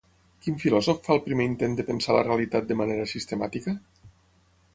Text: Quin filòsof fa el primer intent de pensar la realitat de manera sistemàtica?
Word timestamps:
Quin 0.45 0.55
filòsof 0.63 1.03
fa 1.07 1.13
el 1.17 1.21
primer 1.27 1.47
intent 1.49 1.75
de 1.81 1.85
pensar 1.91 2.15
la 2.17 2.25
realitat 2.29 2.69
de 2.73 2.79
manera 2.81 3.07
sistemàtica? 3.13 3.77